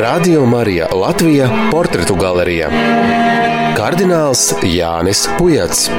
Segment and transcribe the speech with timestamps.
[0.00, 2.68] Radio Marija Latvija- portretu galerija
[3.76, 5.90] Kardināls Jānis Pujats.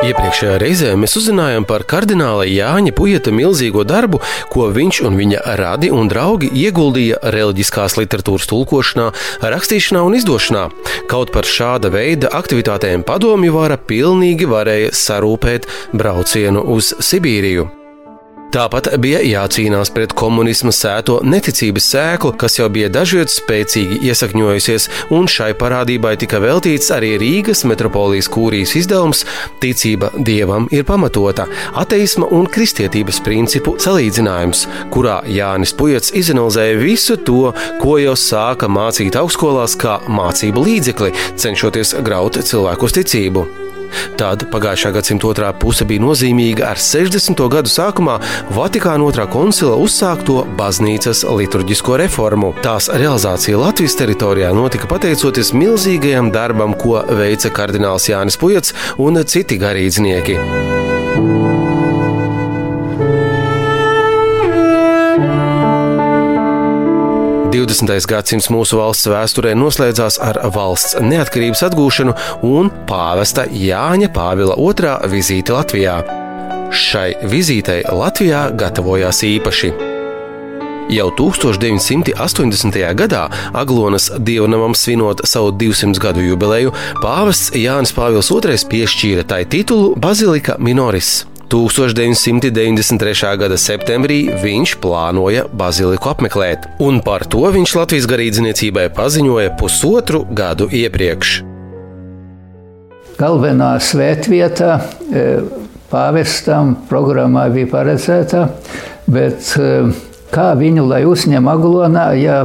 [0.00, 5.90] Iepriekšējā reizē mēs uzzinājām par kardināla Jāņa Pujata milzīgo darbu, ko viņš un viņa radi
[5.92, 9.10] un draugi ieguldīja reliģiskās literatūras tulkošanā,
[9.44, 10.62] rakstīšanā un izdošanā.
[11.10, 17.68] Kaut par šāda veida aktivitātēm padomju vara pilnīgi varēja sarūpēt braucienu uz Sibīriju.
[18.50, 25.30] Tāpat bija jācīnās pret komunisma sēto neticības sēklu, kas jau bija dažviet spēcīgi iesakņojusies, un
[25.30, 29.22] šai parādībai tika veltīts arī Rīgas metropolijas kūrijas izdevums
[29.62, 31.46] Ticība dievam ir pamatota-
[31.84, 39.14] ateisma un kristietības principu salīdzinājums, kurā Jānis Pujats izanalizēja visu to, ko jau sāka mācīt
[39.14, 43.69] augstskolās kā mācību līdzekli, cenšoties graut cilvēku ticību.
[44.20, 47.40] Tad pagājušā gadsimta otrā puse bija nozīmīga ar 60.
[47.52, 48.18] gadu sākumā
[48.56, 52.52] Vatikāna otrā koncila uzsākto baznīcas liturģisko reformu.
[52.64, 59.60] Tās realizācija Latvijas teritorijā notika pateicoties milzīgajam darbam, ko veica kardināls Jānis Pujats un citi
[59.60, 60.79] garīdznieki.
[67.50, 68.06] 20.
[68.06, 72.12] gadsimts mūsu valsts vēsturē noslēdzās ar valsts neatkarības atgūšanu
[72.46, 75.96] un pāvesta Jāņa Pāvila II vizīti Latvijā.
[76.70, 79.72] Šai vizītei Latvijā gatavojās īpaši.
[80.94, 82.78] Jau 1980.
[82.98, 89.96] gadā Aglonas dievnamam svinot savu 200 gadu jubileju, pāvests Jānis Pāvils II piešķīra tai titulu
[89.98, 91.29] Bazilika Minoris.
[91.50, 93.30] 1993.
[93.40, 100.68] gada septembrī viņš plānoja baziliku apmeklēt, un par to viņš Latvijas garīdzniecībai paziņoja pusotru gadu
[100.70, 101.40] iepriekš.
[103.18, 105.24] Galvenā svētvieta e,
[105.90, 108.44] pāvestam programmā bija paredzēta,
[109.10, 109.72] bet e,
[110.30, 112.44] kā viņu lai uzņem aglonā, ja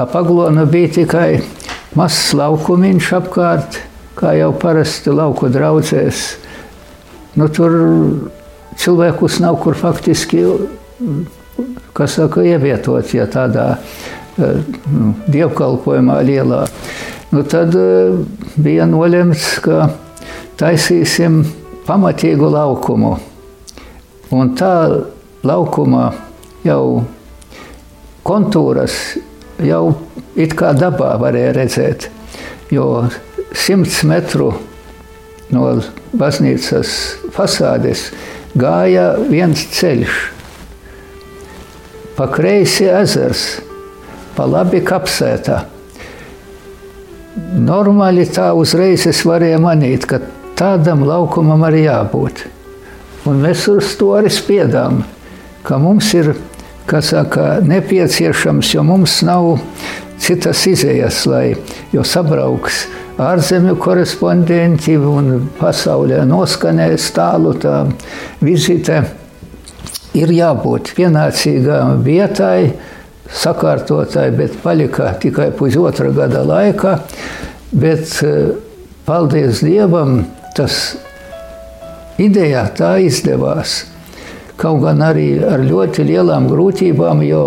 [0.00, 1.28] ap aglonu bija tikai
[1.94, 3.78] mazs laukumiņš apkārt,
[4.16, 6.24] kā jau parasti lauku draudzēs
[7.38, 7.74] nu, tur
[8.80, 10.44] cilvēkus nav kur faktiski
[11.94, 13.66] saka, ievietot, ja tādā
[14.38, 16.64] nu, dievkalpojumā lielā.
[17.34, 18.14] Nu, tad eh,
[18.60, 19.88] bija nolemts, ka
[20.58, 21.42] taisīsim
[21.86, 23.14] pamatīgu laukumu.
[24.34, 24.74] Un tā
[25.46, 26.08] laukuma
[26.64, 27.04] jau
[28.26, 28.94] kontūras
[29.62, 29.94] jau
[30.34, 32.08] it kā dabā varēja redzēt,
[32.74, 33.04] jo
[33.54, 34.52] simts metru
[35.54, 35.68] no
[36.18, 36.94] baznīcas
[37.34, 38.08] fasādes
[38.58, 40.18] gāja viens ceļš.
[42.14, 43.44] Pa kreisi ezers,
[44.36, 45.64] pa labi kapsētā.
[47.58, 50.20] Normāli tā uzreiz es varēju manīt, ka
[50.58, 52.44] tādam laukumam arī jābūt.
[53.26, 55.02] Un mēs uz to arī spiedām,
[55.66, 56.34] ka mums ir
[57.02, 59.56] saka, nepieciešams, jo mums nav
[60.20, 61.46] citas izējas, lai
[61.92, 62.84] jau sabrauks
[63.20, 67.84] ārzemju korespondenti un pasaulē noskanēs tālu tā
[68.42, 69.04] vizite.
[70.14, 72.74] Ir jābūt pienācīgām vietai,
[73.34, 76.98] sakārtotai, bet palika tikai pusotra gada laika.
[77.74, 78.54] Bet eh,
[79.06, 80.96] paldies Dievam, tas
[82.18, 83.84] idejā tā izdevās.
[84.58, 87.46] Kaut gan arī ar ļoti lielām grūtībām, jo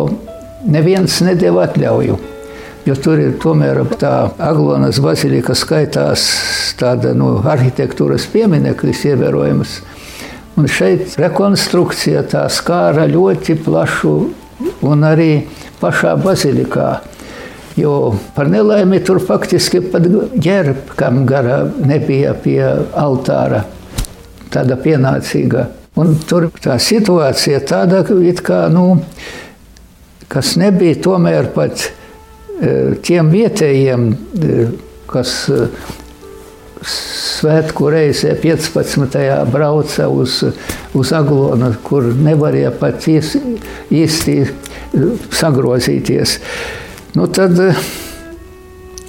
[0.68, 2.37] neviens nedēva atļauju
[2.88, 6.24] jo tur ir tomēr tā Aglonas bazilika skaitās
[6.80, 9.78] tāda nu, arhitektūras piemineklis ievērojams.
[10.58, 14.14] Un šeit rekonstrukcija tā skāra ļoti plašu
[14.88, 15.32] un arī
[15.82, 16.88] pašā bazilikā.
[17.78, 20.08] Jo par nelaimi tur faktiski pat
[20.42, 22.62] ģērbkam gara nebija pie
[22.98, 23.62] altāra,
[24.50, 25.68] tāda pienācīga.
[25.98, 28.02] Un tur tā situācija tāda,
[28.42, 28.98] kā, nu,
[30.30, 31.92] kas nebija tomēr pat
[33.06, 34.10] tiem vietējiem,
[35.08, 35.34] kas
[36.88, 39.18] svētku reizē 15.
[39.52, 40.40] brauca uz,
[40.98, 44.38] uz Aglonu, kur nevarēja pat īsti
[45.42, 46.38] sagrozīties.
[47.18, 47.58] Nu, tad,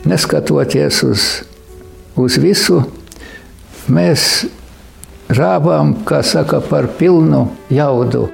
[0.08, 1.26] neskatoties uz,
[2.16, 2.82] uz visu,
[3.92, 4.48] mēs
[5.28, 8.28] rāvām, kā saka, par pilnu jaudu.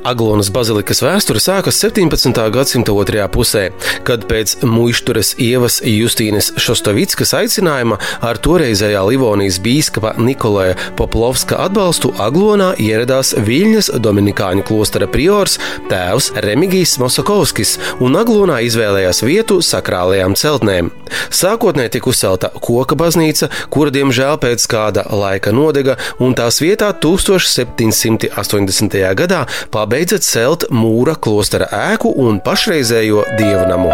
[0.00, 2.38] Aglonas bazilikas vēsture sākas 17.
[2.54, 3.66] gadsimta otrajā pusē,
[4.08, 12.70] kad pēc muištures ievas Justīnas Šostovickas aicinājuma ar toreizējā Livonijas bīskapa Nikolaja Poplovska atbalstu Aglonā
[12.80, 15.58] ieradās Viļņas Dominikāņu klostera priors
[15.92, 20.88] tēvs Remigijs Mosakovskis un Aglonā izvēlējās vietu sakrālajām celtnēm.
[21.28, 29.00] Sākotnēji tika uzcelta koka baznīca, kura diemžēl pēc kāda laika nodega, un tās vietā 1780.
[29.20, 33.90] gadā pabeigta pabeidza celt mūra klostera ēku un pašreizējo dievnamu.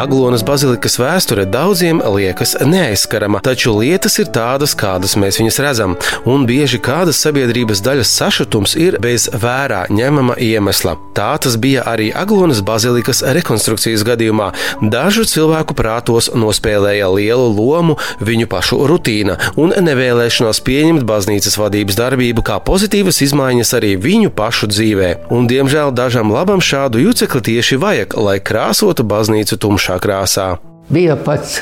[0.00, 6.46] Aglonas bazilikas vēsture daudziem liekas neaizskarama, taču lietas ir tādas, kādas mēs viņas redzam, un
[6.48, 10.94] bieži kādas sabiedrības daļas sašutums ir bez vērā ņemama iemesla.
[11.12, 14.46] Tā tas bija arī Aglonas bazilikas rekonstrukcijas gadījumā.
[14.80, 22.46] Dažu cilvēku prātos nospēlēja lielu lomu viņu pašu rutīna un nevēlēšanās pieņemt baznīcas vadības darbību
[22.48, 25.12] kā pozitīvas izmaiņas arī viņu pašu dzīvē.
[25.28, 30.58] Un, diemžēl dažam labam šādu jucekli tieši vajag, lai krāsotu baznīcu tumšā tumšā krāsā.
[30.90, 31.60] Bija pats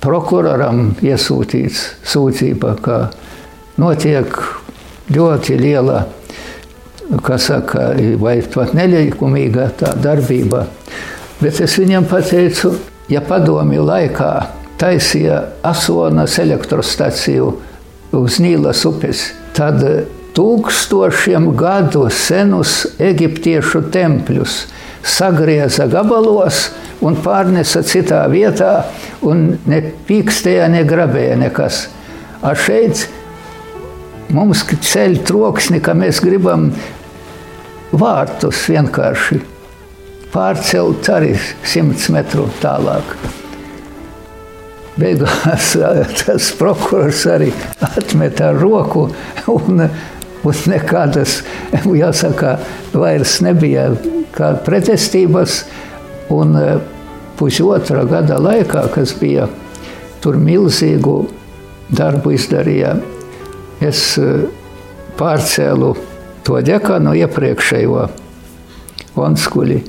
[0.00, 3.10] prokuroram iesūtīts sūdzība, ka
[3.78, 4.26] notiek
[5.12, 6.06] ļoti liela,
[7.22, 10.66] kas saka, vai pat nelikumīga tā darbība.
[11.40, 12.78] Bet es viņam pateicu,
[13.08, 14.46] ja padomju laikā
[14.78, 17.52] taisīja Asonas elektrostaciju
[18.12, 19.82] uz Nīlas upes, tad
[20.34, 24.62] tūkstošiem gadu senus eģiptiešu tempļus
[25.02, 26.68] sagrieza gabalos
[27.02, 28.84] un pārnesa citā vietā,
[29.26, 31.86] un ne pīkstēja, ne grabēja nekas.
[32.42, 33.06] A šeit
[34.32, 36.70] mums ceļ troksni, ka mēs gribam
[37.92, 39.42] vārtus vienkārši
[40.32, 41.34] pārcelt arī
[41.68, 43.16] simts metru tālāk.
[44.96, 45.72] Beigās
[46.22, 47.50] tas prokurors arī
[47.84, 49.06] atmeta roku
[49.52, 49.86] un,
[50.44, 51.40] un nekādas,
[52.02, 52.56] jāsaka,
[52.94, 53.90] vairs nebija
[54.34, 55.62] kā pretestības.
[56.32, 56.66] Un e,
[57.36, 59.48] pusotra gada laikā, kas bija
[60.22, 61.16] tur milzīgu
[61.92, 62.94] darbu izdarīja,
[63.84, 64.28] es e,
[65.18, 65.92] pārcēlu
[66.46, 68.06] to ģekanu iepriekšējo
[69.12, 69.82] Vonskuļi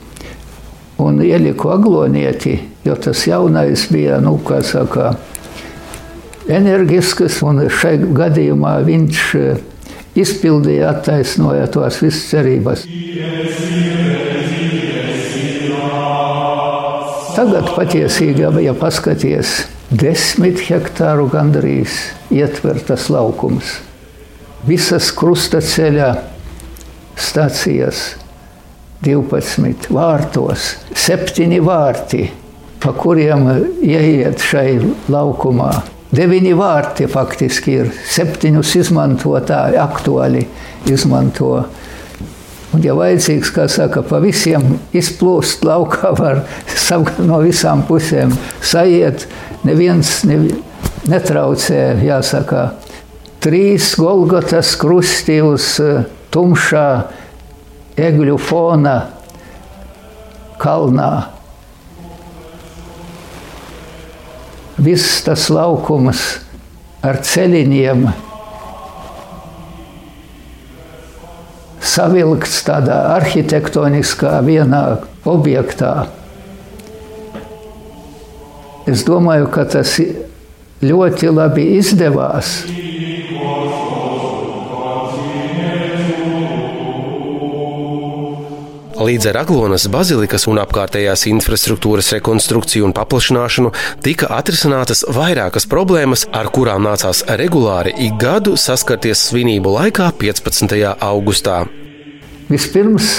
[1.03, 5.13] un ieliku aglonieti, jo tas jaunais bija, nu, kā saka,
[6.51, 9.53] enerģisks, un šai gadījumā viņš e,
[10.19, 12.85] izpildīja, attaisnoja tos visas cerības.
[17.33, 21.95] Tagad patiesībā, ja paskaties, desmit hektāru gandrīz
[22.33, 23.79] ietvertas laukums.
[24.67, 26.11] Visas krustaceļa
[27.19, 28.13] stācijas,
[29.03, 32.29] 12 vārtos, 7 vārti,
[32.79, 33.49] pa kuriem
[33.81, 34.77] ieiet šai
[35.11, 35.71] laukumā.
[36.13, 40.43] Deviņi vārti faktiski ir, septiņus izmantotāji aktuāli
[40.91, 41.63] izmanto.
[42.73, 46.43] Un, ja vajadzīgs, kā saka, pa visiem izplūst laukā, var
[47.25, 49.25] no visām pusēm sajiet,
[49.65, 50.53] neviens nevi,
[51.09, 52.63] netraucē, jāsaka,
[53.41, 55.75] trīs Golgotas krusti uz
[56.33, 56.87] tumšā
[57.97, 58.97] egļu fona
[60.61, 61.32] kalnā.
[64.81, 66.21] Viss tas laukums
[67.05, 68.07] ar ceļiem
[71.93, 74.83] savilkts tādā arhitektoniskā vienā
[75.29, 76.07] objektā.
[78.89, 79.93] Es domāju, ka tas
[80.83, 82.63] ļoti labi izdevās.
[89.03, 93.73] Līdz ar Aglonas bazilikas un apkārtējās infrastruktūras rekonstrukciju un paplašināšanu
[94.05, 100.77] tika atrisinātas vairākas problēmas, ar kurām nācās regulāri ik gadu saskarties svinību laikā 15.
[101.03, 101.65] augustā.
[102.47, 103.09] Vispirms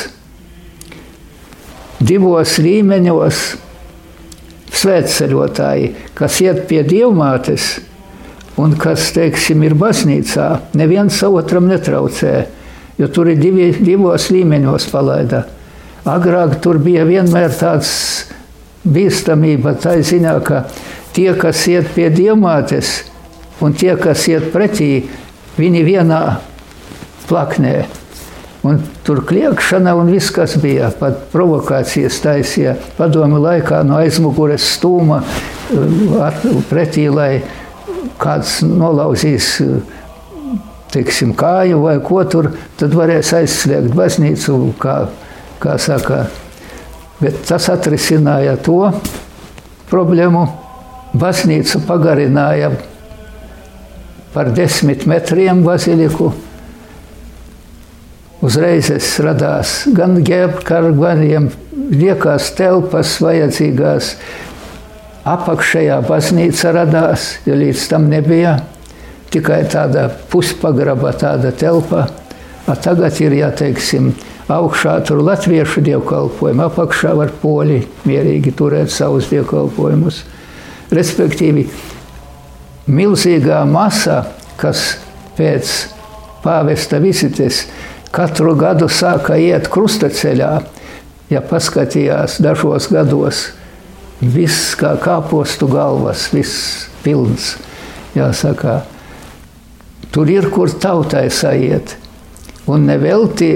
[2.01, 3.41] divos līmeņos
[4.79, 7.67] svētceļotāji, kas iet pie dievmātes
[8.63, 10.49] un kas, teiksim, ir baznīcā,
[10.81, 12.33] neviens otram netraucē,
[12.97, 15.43] jo tur ir divi, divos līmeņos palaida.
[16.05, 17.91] Agrāk tur bija vienmēr tāds
[18.85, 20.67] bīstamība, tā ziņā, ka
[21.17, 22.99] tie, kas iet pie diamātes,
[23.65, 25.07] un tie, kas iet pretī,
[25.57, 26.21] viņi vienā
[27.31, 27.77] plaknē.
[28.65, 35.23] Un tur kliekšana un viss, kas bija, pat provokācijas taisīja padomu laikā no aizmugures stūma
[36.69, 37.43] pretī, lai
[38.21, 39.59] kāds nolauzīs
[40.93, 45.05] teiksim, kāju vai ko tur, tad varēs aizslēgt baznīcu kā
[45.63, 46.25] kā saka,
[47.21, 48.91] bet tas atrisināja to
[49.91, 50.47] problēmu.
[51.15, 52.73] Baznīca pagarināja
[54.35, 56.33] par desmit metriem baziliku.
[58.45, 58.91] uzreiz
[59.25, 61.49] radās gan ģērbkariem,
[61.95, 64.17] liekas telpas vajadzīgās.
[65.25, 68.59] Apakšējā baznīca radās, jo līdz tam nebija
[69.33, 72.09] tikai tāda puspagraba, tāda telpa.
[72.67, 74.13] A tagad ir, ja teiksim,
[74.53, 80.21] augšā tur latviešu dievkalpojumu, apakšā var poļi mierīgi turēt savus dievkalpojumus.
[80.95, 81.65] Respektīvi,
[82.93, 84.25] milzīgā masa,
[84.61, 84.99] kas
[85.39, 85.73] pēc
[86.45, 87.65] pāvesta vizites
[88.15, 90.53] katru gadu sāka iet krustaceļā,
[91.33, 93.47] ja paskatījās dažos gados,
[94.21, 97.55] viss kā kāpostu galvas, viss pilns,
[98.15, 98.83] jāsaka,
[100.15, 101.97] tur ir, kur tautai saiet.
[102.71, 103.51] Un nevelti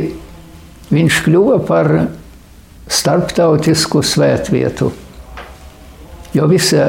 [0.93, 1.93] viņš kļuva par
[2.89, 4.93] starptautisku svētvietu.
[6.37, 6.89] Jo visa,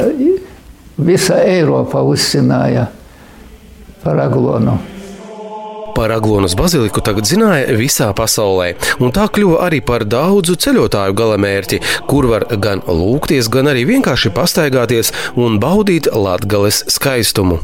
[0.97, 2.87] visa Eiropa uzzināja
[4.03, 4.77] par Aglonu.
[5.95, 8.69] Par Aglonas baziliku tagad zināja visā pasaulē,
[9.03, 14.31] un tā kļuva arī par daudzu ceļotāju galamērķi, kur var gan lūgties, gan arī vienkārši
[14.31, 17.59] pastaigāties un baudīt latgales skaistumu.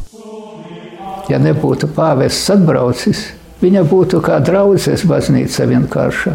[1.32, 3.24] Ja nebūtu pāvests atbraucis,
[3.62, 6.34] Viņa būtu kā draudzes baznīca vienkārša.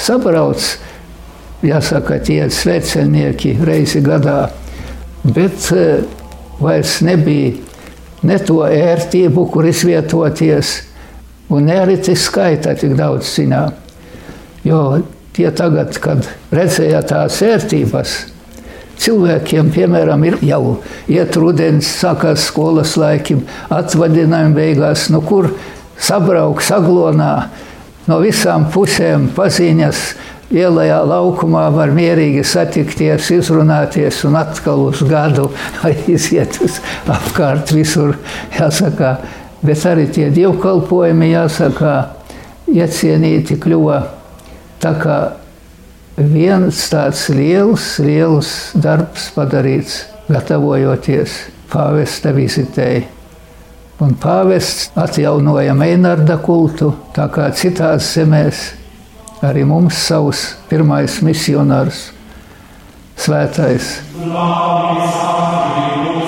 [0.00, 0.64] Sabrauc,
[1.66, 4.46] jāsaka, tie svecenieki reizi gadā,
[5.24, 6.00] bet eh,
[6.60, 7.58] vairs nebija
[8.24, 10.74] ne to ērtību, kur izvietoties,
[11.52, 13.66] un ne arī tik skaita tik daudz zinā.
[14.64, 15.00] Jo
[15.36, 18.16] tie tagad, kad redzēja tās ērtības,
[19.00, 20.62] cilvēkiem, piemēram, ir jau
[21.08, 25.52] iet rudens, sākās skolas laikim, atvadinājumi beigās, nu kur
[26.00, 27.32] sabraukt saglonā
[28.08, 30.04] no visām pusēm paziņas.
[30.50, 35.46] Ielajā laukumā var mierīgi satikties, izrunāties un atkal uz gadu
[36.10, 38.16] iziet uz apkārt visur.
[38.56, 39.12] Jāsaka,
[39.62, 41.94] bet arī tie dievkalpojumi, jāsaka,
[42.70, 44.00] iecienīti kļuva
[44.82, 45.20] tā kā
[46.16, 51.38] viens tāds liels, liels darbs padarīts, gatavojoties
[51.70, 53.04] pāvesta vizitei.
[54.00, 58.62] Un pāvests atjaunoja Meinarda kultu, tā kā citās zemēs
[59.44, 62.06] arī mums savs pirmais misionārs,
[63.20, 63.92] svētais.
[64.24, 66.19] Labi,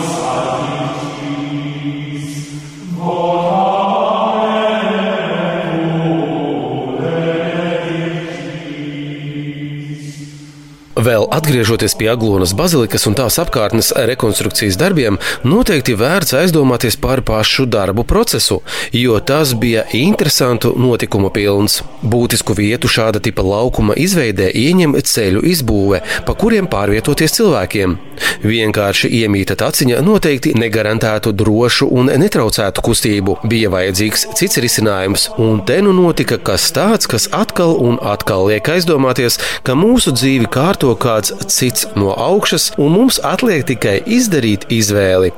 [11.42, 18.04] atgriežoties pie Aglonas bazilikas un tās apkārtnes rekonstrukcijas darbiem, noteikti vērts aizdomāties par pašu darbu
[18.06, 18.60] procesu,
[18.94, 21.80] jo tas bija interesantu notikumu pilns.
[22.02, 27.98] Būtisku vietu šāda tipa laukuma izveidē ieņem ceļu izbūve, pa kuriem pārvietoties cilvēkiem.
[28.46, 33.36] Vienkārši iemīta taciņa noteikti negarantētu drošu un netraucētu kustību.
[33.50, 38.70] Bija vajadzīgs cits risinājums, un te nu notika kas tāds, kas atkal un atkal liek
[38.76, 44.68] aizdomāties, ka mūsu dzīvi kārto veido kāds cits no augšas, un mums atliek tikai izdarīt
[44.72, 45.32] izvēli.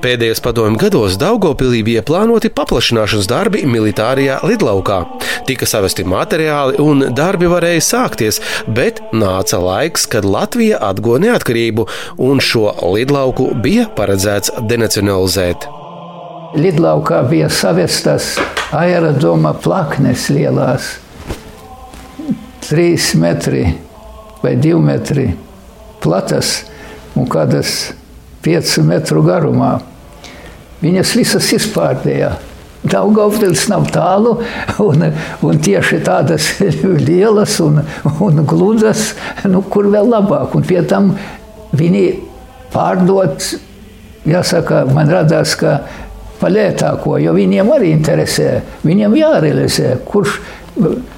[0.00, 5.02] Pēdējos padomju gados Daugopilī bija plānoti paplašināšanas darbi militārajā lidlaukā.
[5.48, 11.84] Tika savesti materiāli un darbi varēja sākties, bet nāca laiks, kad Latvija atguva neatkarību,
[12.16, 15.68] un šo lidlauku bija paredzēts denacionalizēt.
[16.56, 18.38] Lidlaukā bija savestas
[18.72, 20.94] aerodroma plaknes lielās,
[22.64, 23.66] trīs metri
[24.42, 25.28] vai divi metri
[26.02, 26.62] platas
[27.18, 27.92] un kādas
[28.44, 29.78] piecu metru garumā.
[30.82, 32.36] Viņas visas izpārdēja.
[32.88, 34.36] Daugavpils nav tālu,
[34.84, 35.08] un,
[35.44, 36.52] un tieši tādas
[37.08, 37.80] lielas un,
[38.22, 39.12] un gludas,
[39.50, 40.54] nu, kur vēl labāk.
[40.54, 41.10] Un pie tam
[41.76, 42.04] viņi
[42.72, 43.50] pārdot,
[44.28, 45.80] jāsaka, man radās, ka
[46.38, 50.38] palētāko, jo viņiem arī interesē, viņiem jārealizē, kurš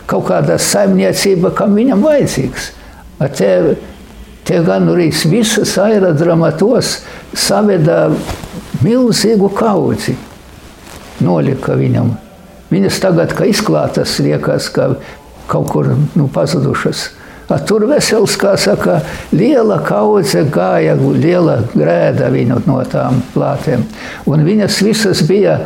[0.09, 2.71] kaut kāda saimniecība, kam viņam vajadzīgs.
[3.21, 3.53] Te,
[4.49, 7.01] te gan arī visas aerodramatos
[7.37, 8.09] saveda
[8.81, 10.17] milzīgu kaudzi.
[11.21, 12.15] Nolika viņam.
[12.71, 14.95] Viņas tagad, kā izklātas, liekas, ka
[15.51, 17.11] kaut kur nu, pazudušas.
[17.51, 19.01] A tur vesels, kā saka,
[19.35, 23.83] liela kaudze gāja, liela grēda viņu no tām plātēm.
[24.31, 25.59] Un viņas visas bija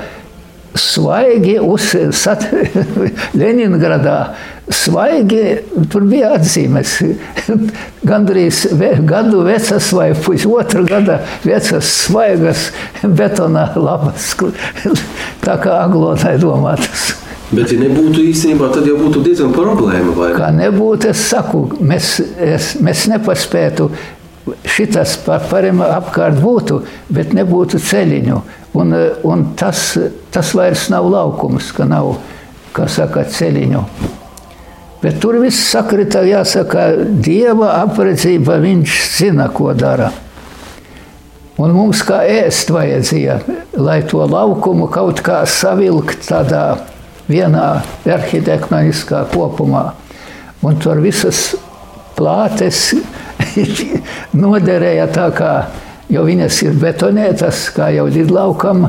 [0.74, 2.50] svaigi uzsākt
[3.40, 4.18] Leningradā.
[4.72, 5.58] Svaigi
[5.92, 6.96] tur bija atzīmes.
[8.10, 8.64] Gandrīz
[9.04, 12.70] gadu vecas vai pusotra gada vecas, svaigas
[13.04, 14.32] betonā labas,
[15.44, 17.12] tā kā aglonai domātas.
[17.54, 20.14] Bet, ja nebūtu īstenībā, tad jau būtu diezgan problēma.
[20.16, 20.32] Vai?
[20.34, 23.90] Kā nebūtu, es saku, mēs, es, mēs nepaspētu
[24.74, 26.80] šitas par pariem apkārt būtu,
[27.14, 28.40] bet nebūtu ceļiņu.
[28.74, 28.90] Un,
[29.22, 29.80] un tas,
[30.34, 32.16] tas vairs nav laukums, ka nav
[32.90, 33.82] saka, ceļiņu.
[35.04, 36.88] Bet tur viss sakrita, jāsaka,
[37.22, 40.08] dieva apredzība, viņš zina, ko dara.
[41.60, 43.36] Un mums kā ēst vajadzēja,
[43.78, 46.64] lai to laukumu kaut kā savilkt tādā
[47.28, 47.68] vienā
[48.10, 49.92] arhitektoniskā kopumā.
[50.64, 51.52] Un tur visas
[52.16, 52.94] plātes
[54.42, 55.52] noderēja tā kā,
[56.12, 58.88] jo viņas ir betonētas, kā jau lidlaukam,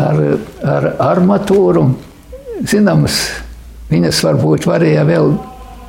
[0.00, 0.20] ar,
[0.62, 1.88] ar armatūru.
[2.68, 3.18] Zināms,
[3.90, 5.34] viņas varbūt varēja vēl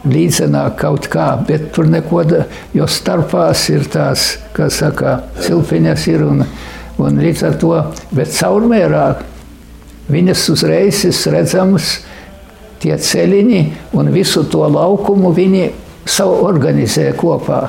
[0.06, 2.24] līdzenāk kaut kā, bet tur neko,
[2.76, 6.44] jo starpās ir tās, kā saka, cilpiņas ir un,
[7.02, 7.78] un līdz ar to,
[8.16, 9.06] bet caurmērā
[10.12, 11.96] viņas uzreiz ir redzamas
[12.84, 13.62] tie ceļiņi
[13.98, 15.72] un visu to laukumu viņi
[16.06, 17.64] savu organizē kopā,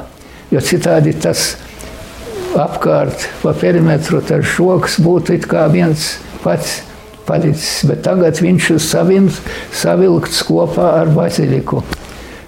[0.52, 1.54] jo citādi tas
[2.58, 5.38] apkārt pa perimetru tas žoks būtu
[5.72, 6.80] viens pats
[7.26, 9.40] palicis, bet tagad viņš ir savins,
[9.75, 11.82] savilkts kopā ar baziliku.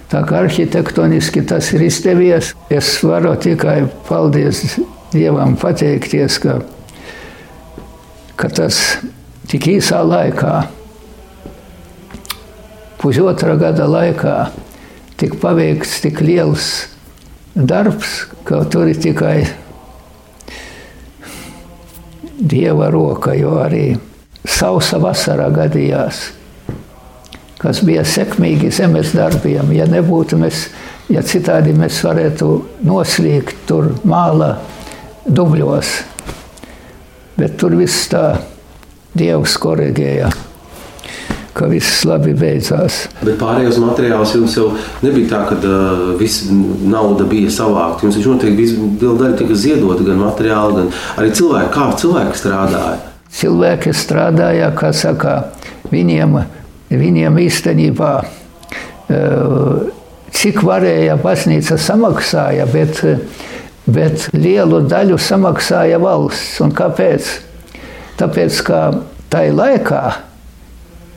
[0.09, 6.59] Tā kā arhitektoniski tas ir izdevies, es varu tikai paldies Dievam pateikties, ka,
[8.37, 8.99] ka tas
[9.49, 10.53] tik īsā laikā,
[13.01, 14.35] pusotra gada laikā,
[15.17, 16.69] tik paveikts tik liels
[17.55, 19.47] darbs, ka tur ir tikai
[22.39, 23.93] Dieva roka, jo arī
[24.47, 26.29] sausa vasara gadījās
[27.59, 29.73] kas bija sekmīgi zemes darbiem.
[29.75, 30.67] Ja nebūtu mēs,
[31.11, 32.51] ja citādi mēs varētu
[32.87, 34.53] noslīgt tur māla
[35.27, 35.95] dubļos,
[37.39, 38.23] bet tur viss tā
[39.19, 40.29] Dievs korrigēja
[41.59, 43.01] ka viss labi beidzās.
[43.21, 44.69] Bet pārējos materiālus jums jau
[45.03, 48.07] nebija tā, ka uh, viss nauda bija savākta.
[48.07, 51.73] Jums noteikti bija daļa tika ziedota, gan materiāli, gan arī cilvēki.
[51.75, 52.95] Kā cilvēki strādāja?
[53.39, 55.35] Cilvēki strādāja, kā saka,
[55.91, 56.39] viņiem
[56.89, 59.91] viņiem īstenībā eh,
[60.33, 63.01] cik varēja baznīca samaksāja, bet,
[63.89, 66.57] bet lielu daļu samaksāja valsts.
[66.65, 67.29] Un kāpēc?
[68.19, 68.79] Tāpēc, ka
[69.31, 70.01] tajā laikā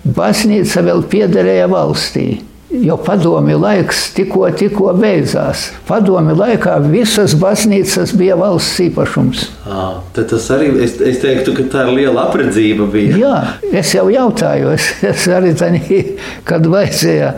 [0.04, 2.42] baznīca vēl piederēja valstī.
[2.72, 5.66] Jo padomi laiks tikko, tikko beidzās.
[5.84, 9.42] Padomi laikā visas baznīcas bija valsts īpašums.
[9.68, 9.82] À,
[10.16, 12.86] tas arī es, es teiktu, ka tā ir liela apredzība.
[12.94, 13.18] Bija.
[13.20, 13.34] Jā,
[13.82, 16.00] es jau jautāju, es, es arī tādā,
[16.48, 17.34] kad vajadzēja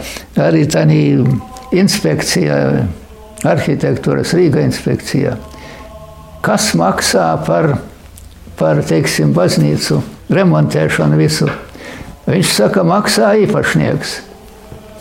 [0.47, 1.03] arī tādā
[1.83, 2.63] inspekcijā,
[3.43, 5.35] arhitektūras Rīga inspekcijā,
[6.47, 7.73] kas maksā par,
[8.55, 9.99] par teiksim, baznīcu
[10.31, 11.51] remontēšanu visu.
[12.25, 14.15] Viņš saka, maksā īpašnieks.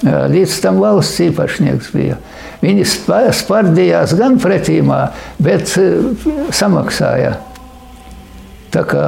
[0.03, 2.17] Līdz tam valsts īpašnieks bija.
[2.63, 2.83] Viņi
[3.39, 4.99] spardījās gan pretīmā,
[5.43, 5.71] bet
[6.51, 7.37] samaksāja.
[8.73, 9.05] Tā kā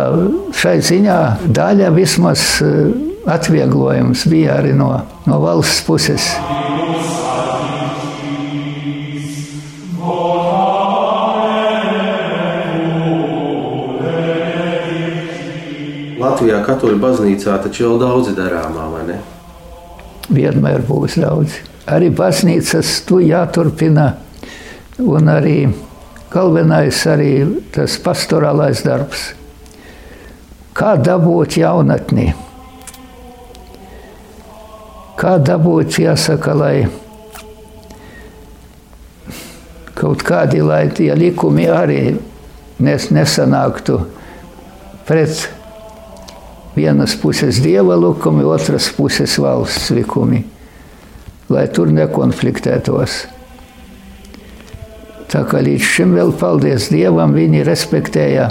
[0.56, 2.46] šai ziņā daļa vismaz
[3.26, 4.92] atvieglojums bija arī no,
[5.26, 6.30] no valsts puses.
[16.36, 19.22] Latvijā katoļu baznīcā taču jau daudz darāmā, vai ne?
[20.36, 21.62] vienmēr būs daudz.
[21.88, 24.18] Arī baznīcas tu jāturpina,
[25.00, 25.70] un arī
[26.34, 27.32] galvenais arī
[27.72, 29.30] tas pastorālais darbs.
[30.76, 32.34] Kā dabūt jaunatni?
[35.16, 36.76] Kā dabūt, jāsaka, lai
[39.96, 42.02] kaut kādi, lai tie likumi arī
[42.84, 44.02] nes, nesanāktu
[45.08, 45.48] pret
[46.76, 50.44] vienas puses dieva likumi, otras puses valsts likumi,
[51.50, 53.24] lai tur nekonfliktētos.
[55.32, 58.50] Tā kā līdz šim vēl paldies Dievam, viņi respektēja,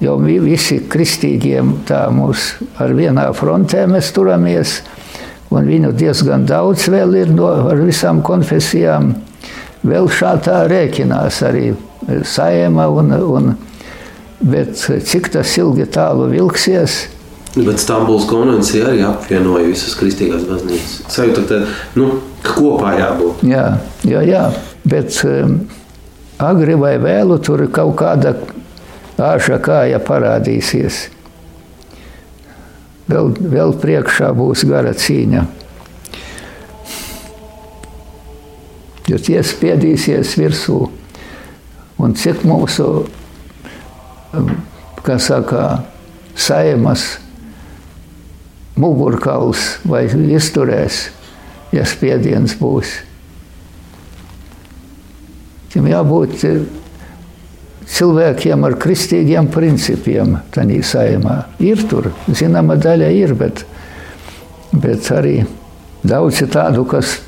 [0.00, 4.78] jo visi kristīgiem tā mūs ar vienā frontē mēs turamies,
[5.50, 9.16] un viņu diezgan daudz vēl ir no ar visām konfesijām.
[9.88, 11.72] Vēl šādā rēķinās arī
[12.26, 13.52] saima, un, un,
[14.40, 17.04] bet cik tas ilgi tālu vilksies,
[17.66, 20.98] Bet Stambulas konvencija arī apvienoja visas kristīgās baznīcas.
[21.10, 21.58] Sajūta, ka
[21.98, 22.10] nu,
[22.46, 23.42] kopā jābūt.
[23.48, 23.64] Jā,
[24.06, 24.42] jā, jā.
[24.88, 25.58] bet um,
[26.38, 28.36] agri vai vēlu tur kaut kāda
[29.18, 31.08] āža kāja parādīsies.
[33.08, 35.44] Vēl, vēl priekšā būs gara cīņa.
[39.08, 40.82] Jo tie spiedīsies virsū.
[41.98, 42.90] Un cik mūsu,
[44.36, 44.52] um,
[45.02, 45.80] kā saka,
[46.38, 47.16] saimas
[48.78, 51.08] mugurkauls vai izturēs,
[51.74, 52.94] ja spiediens būs.
[55.72, 56.62] Tam jābūt eh,
[57.92, 61.42] cilvēkiem ar kristīgiem principiem tādā saimā.
[61.60, 63.64] Ir tur, zināma daļa ir, bet,
[64.72, 65.42] bet arī
[66.06, 67.18] daudzi tādu, kas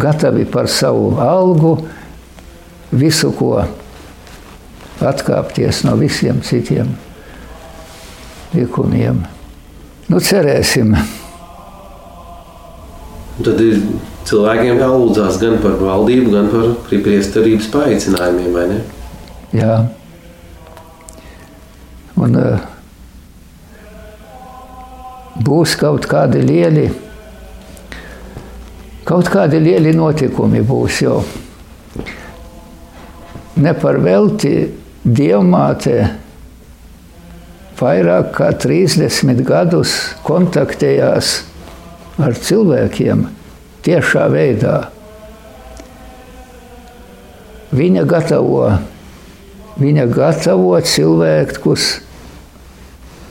[0.00, 1.76] gatavi par savu algu
[2.92, 3.56] visu ko
[5.02, 6.92] atkāpties no visiem citiem
[8.54, 9.24] likumiem.
[10.12, 10.90] Nu, cerēsim.
[13.40, 13.78] Tad ir
[14.28, 18.80] cilvēkiem jālūdzās gan par valdību, gan par priesterības paaicinājumiem, vai ne?
[19.56, 19.78] Jā.
[22.20, 22.66] Un uh,
[25.48, 26.90] būs kaut kādi lieli,
[29.08, 31.22] kaut kādi lieli notikumi būs jau.
[33.64, 34.58] Ne par velti
[35.08, 36.02] dievmāte
[37.78, 39.94] vairāk kā 30 gadus
[40.26, 41.34] kontaktējās
[42.22, 43.26] ar cilvēkiem
[43.86, 44.76] tiešā veidā.
[47.72, 48.66] Viņa gatavo,
[49.80, 51.86] viņa gatavo cilvēkus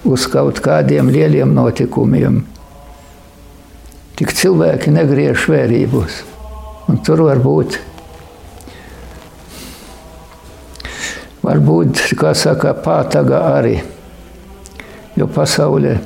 [0.10, 2.42] uz kaut kādiem lieliem notikumiem.
[4.18, 6.20] Tik cilvēki negriež vērības.
[6.90, 7.78] Un tur var būt,
[11.46, 13.78] var būt kā saka, pātaga arī.
[15.20, 15.98] Jo pasaulē,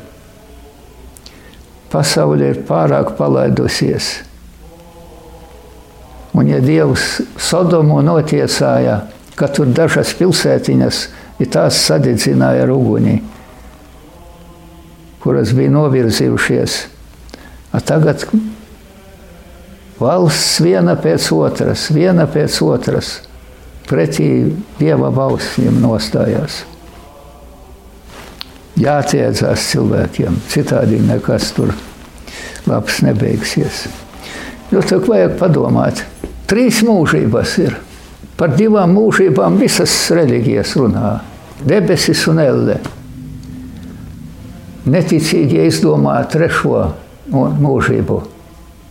[1.93, 4.09] pasaulē ir pārāk palaidusies.
[6.35, 9.03] Un ja Dievs Sodomu notiesāja,
[9.39, 11.03] ka tur dažas pilsētiņas
[11.39, 13.19] ir tās sadedzināja ar uguni,
[15.23, 16.81] kuras bija novirzījušies.
[17.75, 18.25] A tagad
[19.99, 23.17] valsts viena pēc otras, viena pēc otras
[23.87, 24.29] pretī
[24.79, 26.63] Dieva bausmiem nostājās
[28.79, 30.39] jātiecās cilvēkiem.
[30.51, 31.73] Citādi nekas tur
[32.67, 33.85] labs nebeigsies.
[34.73, 36.03] Jo tā vajag padomāt.
[36.49, 37.77] Trīs mūžības ir.
[38.35, 41.11] Par divām mūžībām visas reliģijas runā.
[41.65, 42.79] Debesis un elle.
[44.85, 46.81] Neticīgi izdomā trešo
[47.31, 48.17] mūžību.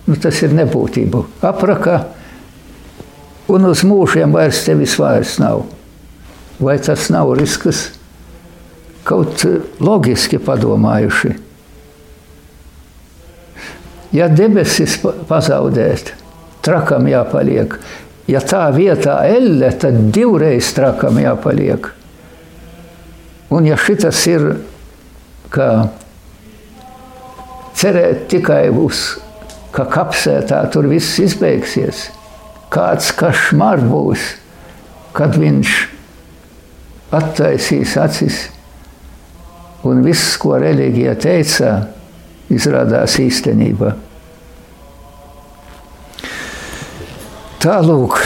[0.04, 1.20] Nu, tas ir nebūtību.
[1.46, 2.00] Apraka,
[3.48, 5.64] un uz mūžiem vairs tevis vairs nav.
[6.60, 7.86] Vai tas nav risks?
[9.04, 9.44] Kaut
[9.84, 11.32] loģiski padomājuši.
[14.14, 14.96] Ja debesis
[15.28, 16.12] pazaudēt,
[16.64, 17.76] trakam jāpaliek.
[18.30, 21.90] Ja tā vietā elle, tad divreiz trakam jāpaliek.
[23.52, 24.46] Un ja šitas ir,
[25.52, 25.90] ka
[27.76, 29.18] cerēt tikai uz,
[29.74, 32.08] ka kapsētā tur viss izbeigsies,
[32.72, 34.30] kāds kašmar būs,
[35.14, 35.76] kad viņš
[37.14, 38.44] attaisīs acis
[39.88, 41.74] un viss, ko reliģija teica,
[42.52, 43.94] izrādās īstenība.
[47.64, 48.20] Tālūk.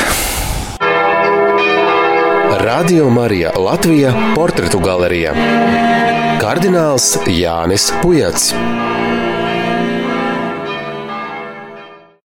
[2.58, 5.34] Radio Marija Latvija portretu galerija.
[6.42, 8.52] Kardināls Jānis Pujats.